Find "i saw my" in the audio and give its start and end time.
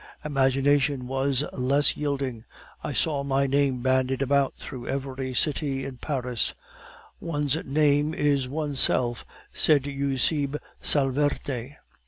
2.83-3.45